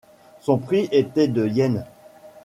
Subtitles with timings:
[0.39, 1.85] Son prix était de yen.